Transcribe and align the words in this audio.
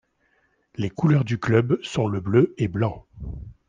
Les 0.77 0.89
couleurs 0.89 1.23
du 1.23 1.37
club 1.37 1.79
sont 1.83 2.07
le 2.07 2.19
bleu 2.19 2.55
et 2.57 2.67
blanc. 2.67 3.05